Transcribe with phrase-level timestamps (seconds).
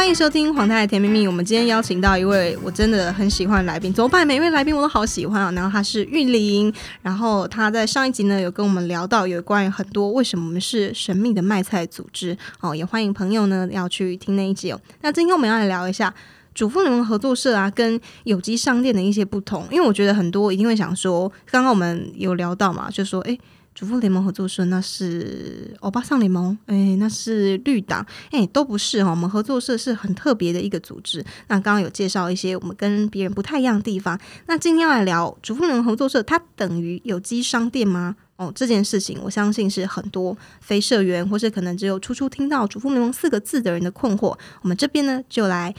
[0.00, 1.26] 欢迎收听黄太太甜蜜蜜。
[1.26, 4.26] 我们今天邀请到一位我真的很喜欢的来宾，怎么办？
[4.26, 5.52] 每位来宾我都好喜欢啊。
[5.52, 14.80] 然后他是玉玲，然后他在上一集呢有跟我们聊到有关于很多为什么我们是神秘的卖菜组织哦，也欢迎朋友呢要去听那一集哦。
[15.02, 16.12] 那今天我们要来聊一下
[16.54, 23.38] 主妇联盟合作社啊，跟有机商店的一些不同，因为我觉得很多一定会想说，刚刚我们有聊到嘛，就说哎。
[23.80, 29.08] 主妇联盟合作社那是欧巴桑联盟，哎，那是绿党，哎，都不是哈。
[29.10, 31.24] 我们合作社是很特别的一个组织。
[31.48, 34.20] 那刚刚有介绍一些我们跟别人不太一样的地方。
[34.44, 38.14] 那今天要来聊主妇联盟合作社，它等于有机商店吗？
[38.36, 44.36] 哦，这件事情我相信是很多非社员或是可能只有初初听到主妇联盟四个字的人的困惑。
[44.60, 45.74] 我们这边呢就来。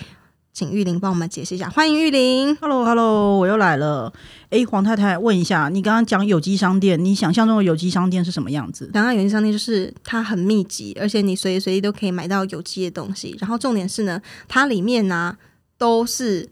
[0.53, 2.55] 请玉玲帮我们解释一下，欢迎玉玲。
[2.57, 4.11] Hello，Hello，我又来了。
[4.49, 8.89] 哎，黄太太，问一下，你刚刚讲有机商店，你想象中的有机商店是什么样子？
[8.93, 13.35] 刚刚有机商店就是它很密集，而且你随时随地都可以买到有机的东西。
[13.39, 15.37] 然后重点是呢，它里面呢、啊、
[15.77, 16.49] 都是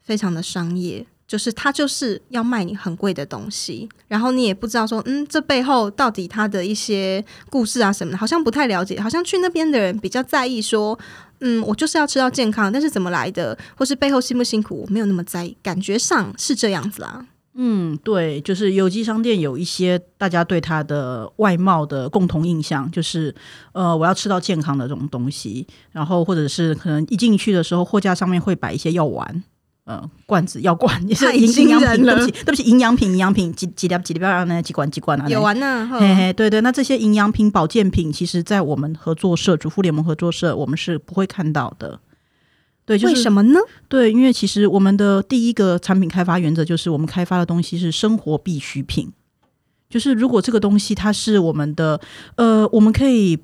[0.00, 1.06] 非常的商业。
[1.26, 9.00] 就是他就是要卖你很贵的东西，然后你也不知道说，嗯，这背后到底他的一些故事啊什么的，好像不太了解。
[9.00, 10.98] 好像去那边的人比较在意说，
[11.40, 15.56] 嗯，我就是要吃到健康，但是怎么来的，或是背后辛不辛苦，我没有那么在意。
[15.62, 17.26] 感觉上是这样子啦。
[17.54, 23.34] 嗯，对，就是有机商店有一些大家对它的外貌的共同印象，就是
[23.72, 29.42] 呃，我要吃到健康的这种东西，然后或者是可能一进去的时候，货架上面会摆一些药丸。
[29.90, 41.98] 呃，罐子药罐 也是营营养品，对不起，对不起，营养品，营养品几几粒几粒不要那几罐几罐啊，有完呢，嘿嘿，对对，那这些营养品、保健品，其实在我们合作社主妇联盟合作社，我们是不会看到的。
[42.86, 43.58] 对，就是，为什么呢？
[43.88, 49.10] 对，因为其实我们的第一个产品开发原则就是，我们开发的东西是生活必需品，
[49.88, 52.00] 就是如果这个东西它是我们的，
[52.36, 53.36] 呃，我们可以。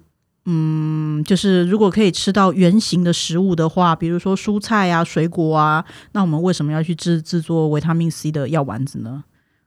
[0.47, 9.25] 嗯，就是如果可以吃到原形的食物的话，比如说蔬菜啊、水果啊，那我们为什么要去制制作维他命 C 的药丸子呢？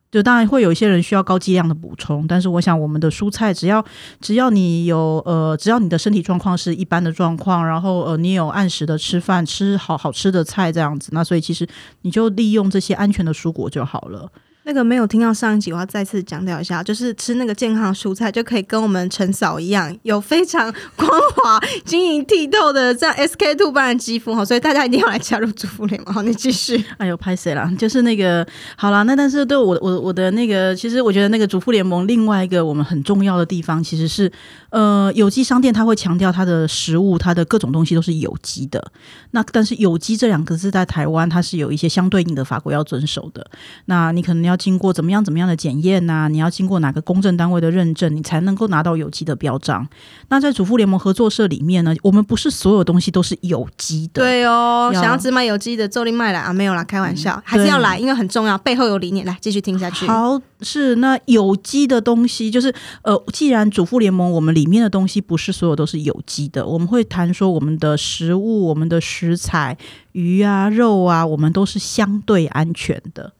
[0.10, 3.86] 就当然会有一些人需要高剂量的补充，但是我想我们的蔬菜只要
[4.20, 11.68] 只要你有呃，只要你的身体状况是一般的状况，然后呃，你有按时的吃饭，吃好好吃的菜这样子，那所以其实
[12.02, 14.32] 你就利用这些安全的蔬果就好了。
[14.70, 26.14] 那个没有听到上一集，我要再次强调一下，就是吃那个健康蔬菜，就可以跟我们陈嫂一样，有非常光滑、晶莹剔透的这样 SK two 般的肌肤哈，所以大家一定要来加入主妇联盟。
[26.14, 26.86] 好，你继续。
[27.00, 27.68] 哎呦，拍谁啦？
[27.80, 34.32] 就是那个好啦，那但是对我我我的那个，其实我觉得那个主妇联盟另外一个我们很重要的地方，其实是
[34.70, 38.92] 呃有机商店，它会强调它的食物，它的各种东西都是有机的。
[39.32, 43.44] 那但是有机这两个字在台湾，它是有一些相对应的法规要遵守的。
[43.86, 44.59] 那你可能要。
[44.60, 46.28] 经过怎么样怎么样的检验呐、啊？
[46.28, 49.88] 你要经过哪个公证单位的认证，你才能够拿到有机的标章？
[50.28, 54.22] 那在主妇联盟合作社里面呢，我们不是所有东西都是有机的。
[54.22, 59.26] 对哦，想要只买有机的，做另卖来啊，没有啦，开玩笑，嗯、还是要来，因为很重要，背后有理念。
[59.26, 60.06] 来，继续听下去。
[60.06, 69.78] 好，是那有机的东西，就是呃，既然主妇联盟我们里面的东西不是所有都是有机的，我们会谈说我们的食物、我们的食材、
[70.12, 73.34] 鱼啊、肉啊，我们都是相对安全的。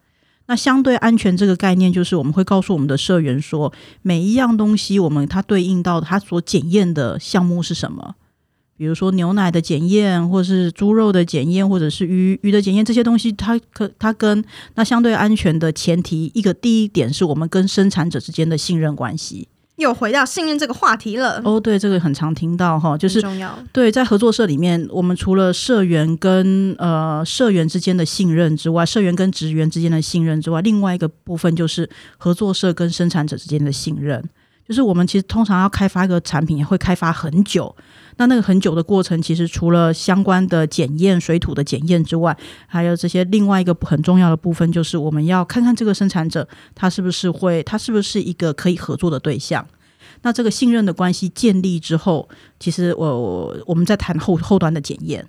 [0.50, 3.72] 那相对安全这个概念，就是我们会告诉我们的社员说，
[4.02, 8.16] 每一样东西我们它对应到它所检验的项目是什么？
[8.76, 14.44] 比如说牛奶的检验，或是猪肉的检验，或者是鱼鱼的检验，这些东西它可它跟
[14.74, 19.50] 那相对安全的前提，一个第一点是我们跟生产者之间的信任关系。
[19.80, 21.42] 又回到信任这个话题了。
[21.44, 23.58] 哦，对，这个很常听到哈，就是重要。
[23.72, 34.24] 对，在合作社里面，我们除了社员跟呃社员之间的信任之外，社员跟职员之间的信任之外，另外一个部分就是合作社跟生产者之间的信任。
[34.68, 37.76] 就是我们其实通常要开发一个产品，也会开发很久。
[38.20, 42.38] 那那个很久的过程，其实除了相关的检验、水土的检验之外，
[42.68, 49.66] 还有这些另外一个很重要的部分，就是我们要看看这个生产者他是不是会，他是不是一个可以合作的对象。
[50.22, 52.28] 那这个信任的关系建立之后，
[52.60, 55.26] 其实我我们在谈后后端的检验。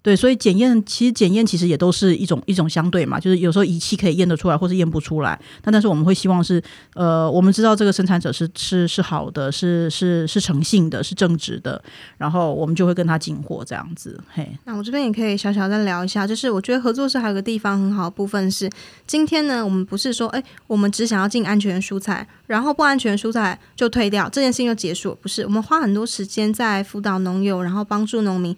[0.00, 5.38] 对，所以检验其实检验其实也都是一种一种相对嘛，就是有时候仪器可以验得出来，或是验不出来。
[5.60, 6.62] 但但是我们会希望是，
[6.94, 11.82] 呃，我们知道这个生产者是是是好的，是是是诚信的，是正直的，
[12.16, 14.18] 然后我们就会跟他进货这样子。
[14.32, 18.70] 嘿，那我这边也可以小小再聊一下，就是我觉得合作社还有个地方很好的部分是，
[19.04, 28.56] 今天呢，我们不是说，哎，我们只想要进安全蔬菜，然后不安全蔬菜就退掉，这件事情就结束，不是，我们花很多时间在辅导农友，然后帮助农民。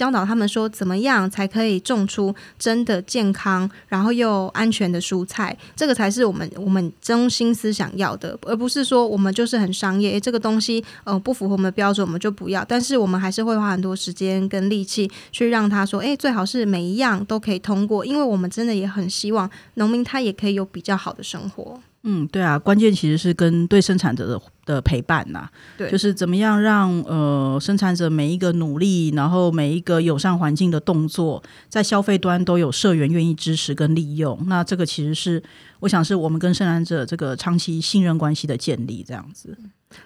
[0.00, 12.64] 教导他们说怎么样才可以种出真的健康，然后又安全的蔬菜，这个才是我们我们中心思想要的，而不是说我们就是很商业，诶，这个东西呃不符合我们的标准，我们就不要。
[12.64, 21.78] 但是我们还是会花很多时间跟力气去让他说，诶，最好是每一样都可以通过，因为我们真的也很希望农民他也可以有比较好的生活。
[22.02, 34.38] 嗯，对啊，关键其实是跟对生产者的的陪伴呐、啊，对，就是怎么样让呃生产者每一个努力，然后每一个友善环境的动作，在消费端都有社员愿意支持跟利用。
[34.46, 35.42] 那这个其实是
[35.80, 39.54] 我想是我们跟生产者这个长期信任关系的建立，这样子。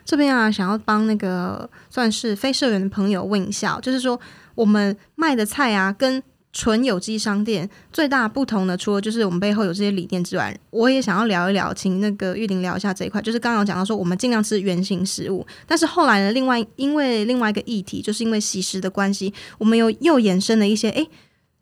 [0.05, 4.19] 这边啊，想要帮那个算是非社员的朋友问一下，就是说
[4.57, 6.21] 我们卖的菜啊，跟
[6.57, 13.21] 纯有机商店最大不同的，除了就是我们背后有这些理念之外，我也想要聊一聊，请那个玉玲聊一下这一块。
[13.21, 21.09] 就是刚刚讲到说，我们尽量吃原形食物，但是后来呢，另外因为另外一个议题，就是因为喜食的关系，我们又又衍生了一些诶。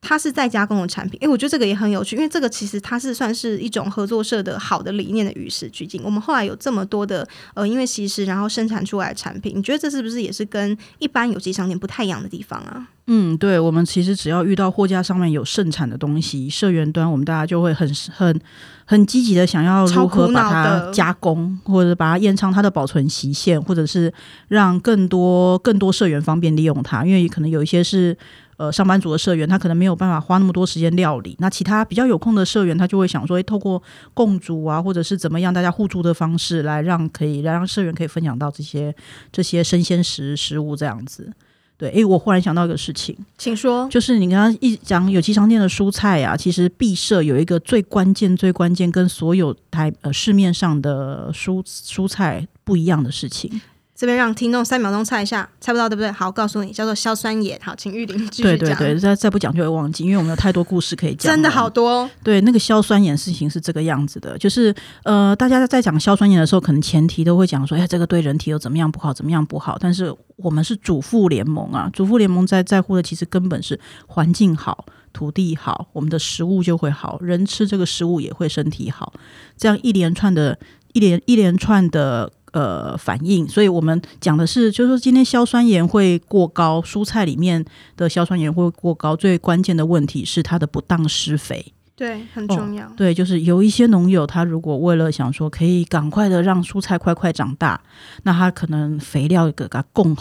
[0.05, 6.03] 它是再加工的产品，诶，我觉得这个也很有趣，因为这个其实它是算是一种合作社的好的理念的与时俱进。
[6.05, 12.89] 我们后来有这么多的呃，因为惜食然后生产出来的产品，你觉得这是不是也是跟一般有机商店不太一样的地方啊？
[13.07, 18.41] 嗯，对，我们其实只要遇到货架上面有盛产的东西，社员端我们大家就会很很
[18.85, 24.13] 很积极的想要如何把它加工，或者把它延长它的保存期限，或者是
[24.49, 28.17] 让更多更多社员方便利用它，因为可能有一些是。
[28.57, 33.83] 呃，上班族的社员他可能没有办法花那么多时间料理，那其他比较有空的社员他就会想说，诶，透过
[34.15, 38.95] 共煮啊，或者是怎么样，大家互助的方式来让可以来让社员可以分享到这些
[39.33, 41.33] 这些生鲜食食物这样子。
[41.79, 53.61] 对，诶，我忽然想到一个事情，请说，就是你刚刚一讲有机商店的蔬菜啊，其实毕设有一个最关键、最关键跟所有台呃市面上的蔬蔬菜不一样的事情。
[54.03, 56.11] 这边让听众三秒钟猜一下，猜不到对不对？
[56.11, 57.57] 好，告诉你，叫做硝酸盐。
[57.63, 58.59] 好，请玉玲继续讲。
[58.59, 61.33] 对对对，再再不讲就会忘记，因为我们有太多故事可以讲。
[61.33, 62.11] 真的好多。
[62.25, 69.77] 对，那个硝酸盐事情是这个样子的，就是呃，大家在讲硝酸盐的时候，可能前提都会讲说，哎，这个对人体有怎么样不好，怎么样不好。
[69.79, 73.79] 但是我们是主妇联盟啊，主妇联盟在在乎的其实根本是
[74.09, 79.13] 环境好、土地好，我们的食物就会好，人吃这个食物也会身体好。
[79.57, 80.59] 这样一连串的、
[80.93, 82.33] 一连一连串的。
[82.53, 87.65] 呃，反应，所以我们讲的是，就是说今天硝酸盐会过高，蔬菜里面
[87.97, 92.87] 的硝酸盐会过高，最关键的问题是它的不当施肥，对，很重要。
[92.87, 97.81] 哦，对，就是有一些农友，他如果为了想说可以赶快的让蔬菜快快长大，
[98.23, 100.15] 那他可能肥料给它供。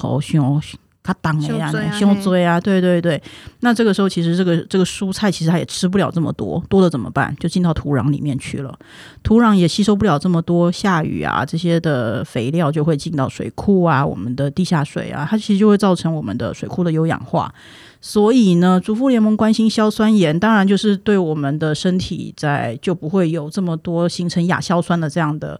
[1.03, 3.21] 他当了呀，胸椎啊，对对对。
[3.61, 7.35] 那这个时候，其实这个这个蔬菜其实它也吃不了这么多，多了怎么办？
[7.39, 8.77] 就进到土壤里面去了。
[9.23, 17.51] 土壤也吸收不了这么多，下雨啊这些的肥料就会进到水库啊，我们的地下水啊，它其实就会造成我们的水库的有氧化。
[17.99, 25.59] 所以呢，主妇联盟关心硝酸盐，当然就是对我们的身体在就不会有这么多形成亚硝酸的这样的。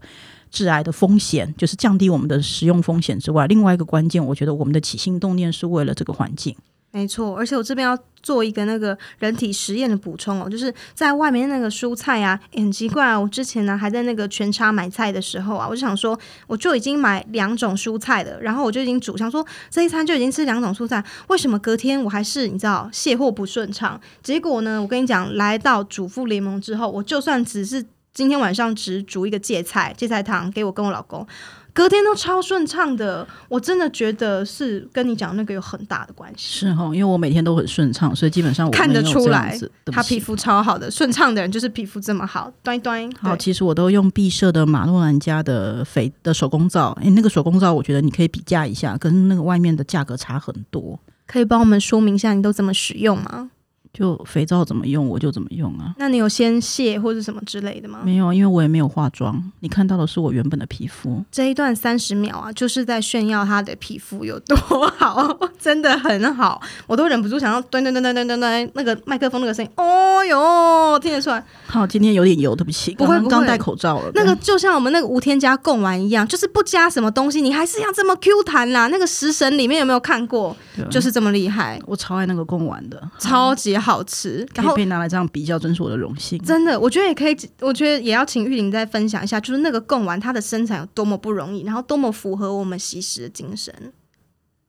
[0.52, 6.56] 致癌的风险就是降低我们的食用风险之外，另外一个关键，我觉得我们的起心动念是为了这个环境。
[6.94, 23.98] 没错，而且我这边要做一个那个人体实验的补充哦，就是在外面那个蔬菜啊，欸、很奇怪啊，我之前呢还在那个全差买菜的时候啊，我就想说，我就已经买两种蔬菜了，然后我就已经煮，想说这一餐就已经吃两种蔬菜，为什么隔天我还是你知道卸货不顺畅？
[24.22, 27.86] 结果呢，我跟你讲，来到主妇联盟之后，我就算只是。
[28.14, 31.26] 今天晚上只煮一个芥菜芥菜汤给我跟我老公，
[31.72, 33.26] 隔天都超顺畅的。
[33.48, 36.60] 我真的觉得是跟你讲那个有很大的关系。
[36.60, 40.92] 是哦，因为我每天都很顺畅，所以基本上我看得出来他皮肤超好的。
[40.92, 42.52] 顺畅的人就是皮肤这么好。
[42.62, 46.92] 端端好，其实我都用敝社的马诺兰家的肥的手工皂。
[47.02, 51.00] 诶，那个手工皂我觉得你可以比价一下，跟那个外面的价格差很多。
[51.26, 53.52] 可以帮我们说明一下你都怎么使用吗？
[53.94, 55.94] 就肥皂怎么用我就怎么用啊？
[55.98, 58.00] 那你有先卸或者什么之类的吗？
[58.06, 59.44] 没有，因为我也没有化妆。
[59.60, 61.22] 你看到的是我原本的皮肤。
[61.30, 64.58] 这一段三十秒啊，就是在炫耀他的皮肤有多
[64.98, 71.44] 好，真的很好，我都忍不住想要端端端端端端端那个麦克风那个声音，哦哟，听得出来。
[71.68, 74.12] 好，今天有点油，对不起，不会，刚戴口罩了。
[74.16, 78.88] 那个就像我们那个无添加贡丸一样，就是不加什么东西，你还是要这么 Q 弹啦。
[78.88, 80.56] 那个食神里面有没有看过？
[80.90, 81.78] 就是这么厉害。
[81.86, 83.81] 我超爱那个贡丸的，超级。
[83.82, 86.40] 好吃，然后可以被拿来这样比较，真是我的荣幸。
[86.44, 93.74] 真的，我觉得也可以，我觉得也要请玉玲再分享一下，就是那个贡丸它的生产有多么不容易，然后多么符合我们西食的精神。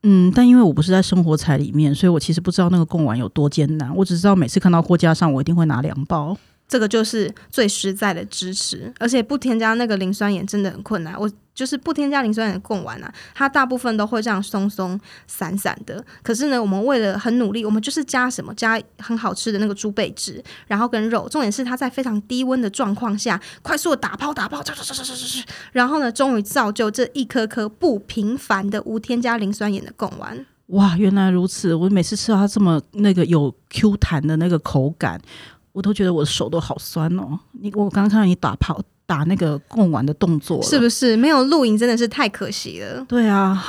[0.04, 3.95] 嗯，但因为我不是在生活彩里面，所以我其实不知道那个贡丸有多艰难。
[3.95, 6.37] 我只知道每次看到货架上，我一定会拿两包。
[6.73, 11.14] 这个就是最实在的支持，而且不添加那个磷酸盐真的很困难。
[11.21, 16.02] 我就是不添加磷酸盐的贡丸啊，它大部分都会这样松松散散的。
[16.23, 21.29] 可是呢，我们为了很努力，我们就是加什么加很好吃的那个猪背脂，然后跟肉。
[21.29, 24.64] 重点是它在非常低温的状况下，快速的打泡打泡，
[25.73, 30.47] 然后呢，终于造就这一颗颗不平凡的无添加磷酸盐的贡丸。
[30.69, 31.75] 哇，原来如此！
[31.75, 35.21] 我每次吃到它这么那个有 Q 弹的那个口感。
[35.73, 37.38] 我都觉得我的手都好酸哦！
[37.52, 38.81] 你我刚看到你打跑
[39.12, 43.04] 打那个贡丸的动作，是不是没有露营真的是太可惜了？
[43.07, 43.62] 对啊，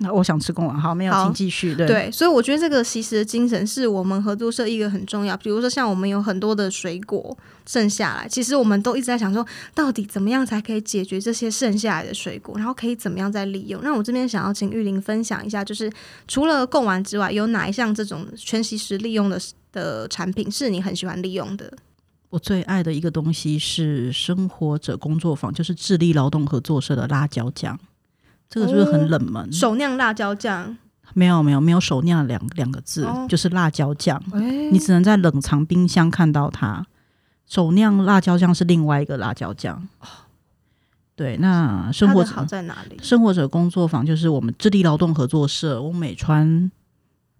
[0.00, 1.74] 那我想吃贡丸，好，没有，请继续。
[1.74, 5.34] 对对，所以我觉得这个其实的精神是我们合作社一个很重要。
[5.38, 7.34] 比如说像我们有很多的水果
[7.64, 13.80] 剩下来，其实我们都一直在想说，到底怎么样才可以解决这些剩下来的水果，然后可以怎么样再利用？
[13.82, 15.90] 那我这边想要请玉玲分享一下，就是
[16.28, 19.40] 除了贡丸之外，有哪一项这种全惜食利用的？
[19.72, 21.72] 的产品是你很喜欢利用的。
[22.32, 27.78] 我最爱的一个东西是生活者工作坊，就是智利劳动合作社的辣椒酱。
[28.48, 29.42] 这个是不是很冷门？
[29.42, 30.74] 哦、手酿辣椒酱？
[31.12, 34.18] 没有没有没有手酿两两个字，哦、就是辣椒酱。
[34.32, 36.86] 欸、你只能在冷藏冰箱看到它。
[37.46, 39.86] 手酿辣椒酱是另外一个辣椒酱。
[40.00, 40.08] 哦、
[41.14, 42.98] 对，那生活者好在哪里？
[43.02, 46.72] 生活者工作坊就是我们智力劳动合作社翁美川。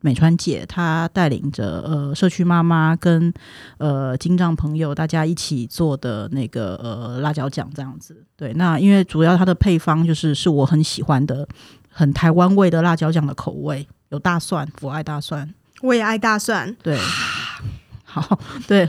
[0.03, 3.33] 美川姐她带领着呃社区妈妈跟
[3.79, 11.47] 呃金藏朋友大家一起做的那个呃辣椒酱这样子，对，那因为主要它的配方就是是我很喜欢的
[11.89, 16.99] 很台湾味的辣椒酱的口味，有大蒜，我爱大蒜，我也爱大蒜， 对，
[18.05, 18.85] 好，对，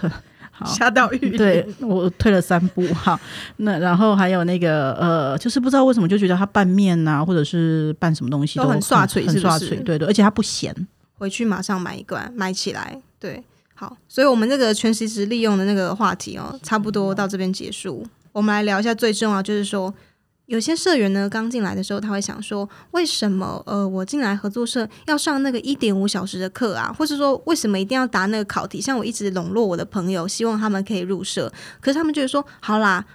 [0.51, 3.19] 好，吓到玉，对我退了三步，哈，
[3.57, 10.75] 那然后还有那个呃，就是不知道为什么就觉得它拌面呐、啊，或者是拌什么东西都很刷嘴，很刷嘴，对对，而且它不咸。
[11.17, 13.01] 回去马上买一罐，买起来。
[13.19, 13.43] 对，
[13.75, 18.05] 好，所以我们这个全惜食利用的那个话题哦，差不多到这边结束。
[18.31, 19.93] 我们来聊一下最重要，就是说，
[20.47, 26.93] 有些社员呢刚进来的时候，他会想说，为什么呃我进来合作社要上那个一点五小时的课啊？
[26.97, 28.81] 或是说，为什么一定要答那个考题？
[28.81, 33.05] 像我一直笼络我的朋友，希望他们可以入社，可是他们觉得说，好啦，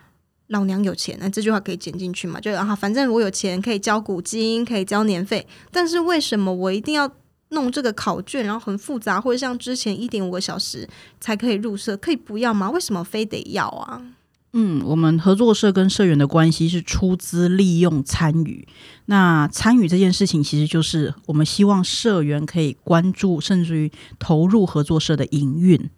[0.46, 2.40] 老娘有钱，那这句话可以剪进去嘛？
[2.40, 7.12] 就啊，反正我有钱，可以交股金，可以交年费，但是为什么我一定要？
[7.50, 10.88] 弄这个考卷，然后很复杂，或者像之前一点五个小时
[11.20, 12.70] 才可以入社，可以不要吗？
[12.70, 14.02] 为什么非得要啊？
[14.54, 18.66] 嗯，我们合作社跟社员的关系是出资利用参与。
[19.04, 25.90] 那参与这件事情，其实就是我们希望社员可以关注，甚至于投入合作社的营运。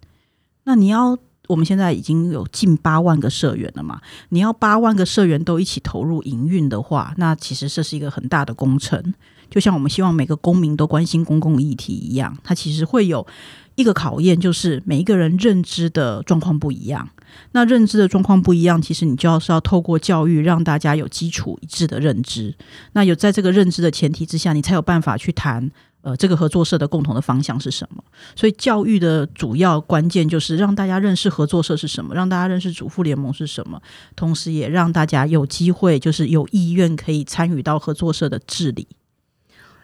[0.65, 1.17] 那你要，
[1.47, 4.01] 我们现在已经有近八万个社员了嘛？
[4.29, 9.13] 你要八万个社员都一起投入营运的话，那其实这是一个很大的工程。
[9.51, 13.27] 就像我们希望每个公民都关心公共议题一样，它其实会有
[13.75, 17.07] 一个考验，就是每一个人认知的状况不一样。
[17.51, 22.55] 那认知的状况不一样，其实你就要是要透过教育，让大家有基础一致的认知。
[22.93, 25.69] 那有在这个认知的前提之下，你才有办法去谈
[26.01, 28.03] 呃这个合作社的共同的方向是什么。
[28.35, 33.81] 所以教育的主要关键就是让大家认识合作社是什么，让大家认识主妇联盟是什么，
[34.15, 38.87] 同时也让大家有机会，就是有意愿可以参与到合作社的治理。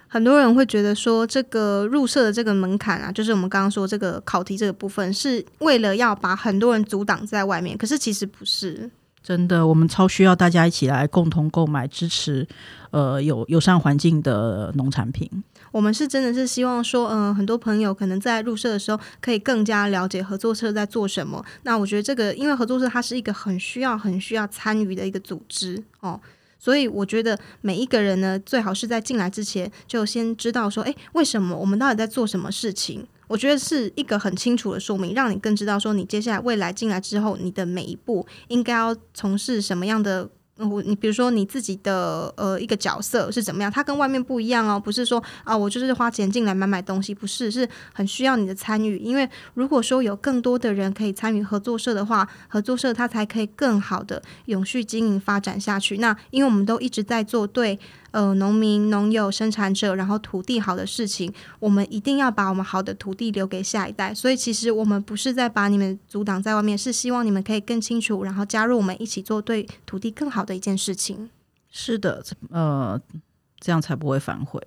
[0.08, 7.78] 很多人会觉得说，这个入社的这个门槛啊，就是我们刚刚说这个考题这个部分，是为了要把很多人阻挡在外面。
[7.78, 8.90] 可是其实不是，
[9.22, 12.48] 真的，我们超需要大家一起来共同购买支持，
[12.92, 15.30] 呃，有友善环境的农产品。
[15.74, 21.44] 我们是真的是希望说，嗯、呃，很多朋友可能在入社的时候，可以更加了解合作社在做什么。
[21.64, 26.20] 那我觉得这个，因为合作社它是一个很需要、很需要参与的一个组织哦。
[26.60, 33.06] 所以我觉得每一个人呢，最好是在进来之前就先知道说，哎，为什么我们到底在做什么事情？
[33.28, 40.30] 我觉得是一个很清楚的说明，让你更知道说，你接下来未来进来之后，你的每一步应该要从事什么样的。
[40.58, 43.72] 我你比如说你自己的呃一个角色是怎么样？
[43.72, 48.98] 它跟外面不一样哦，不是说啊我就是花钱进来买买东西，不是，是很需要你的参与。
[48.98, 55.98] 因为如果说有更多的人可以参与合作社的话，合作社它才可以更好的永续经营发展下去。
[55.98, 57.80] 那因为我们都一直在做对。
[58.12, 64.14] 呃，农民、农友、生产者，然后土地好的事情，我们一定要把我们好的土地留给下一代。
[64.14, 71.30] 所以，其实我们不是在把你们阻挡在外面，是希望你们可以更清楚，然后加入我们一起做对土地更好的一件事情。
[71.72, 73.00] 是的，呃，
[73.60, 74.62] 这样才不会反悔。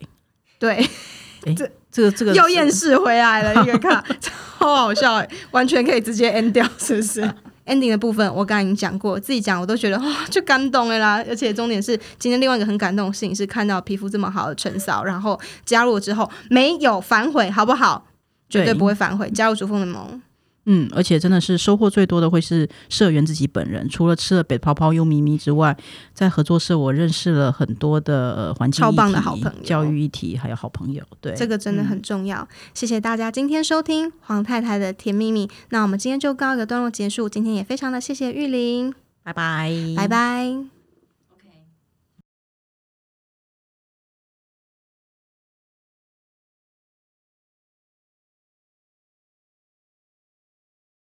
[0.58, 0.76] 对，
[1.46, 7.34] 诶这这个这个又厌世回来了，一个卡， 超好笑，完全可以直接 end 掉，是不是？
[7.70, 11.24] Ending 的部分我刚才已经讲过，自己讲我都觉得哇、哦， 就感动了啦！
[11.28, 18.04] 而且重点是，今天另外一个很感动的事情是看到皮肤这么好的陈嫂，然后加入之后没有反悔，好不好？
[18.48, 20.20] 绝对不会反悔，加入主妇联盟。
[20.72, 23.88] 嗯，而且真的是收获最多的会是社员自己本人。
[23.88, 25.76] 除了吃了北泡泡优咪咪之外，
[26.14, 31.02] 在合作社我认识了很多的环境超棒的好朋友、教育议题，还有好朋友。
[31.20, 32.38] 对，这个真的很重要。
[32.38, 35.50] 嗯、谢谢大家今天收听黄太太的甜蜜蜜。
[35.70, 37.28] 那我们今天就告一个段落结束。
[37.28, 40.79] 今天也非常的谢谢玉玲，拜拜，拜拜。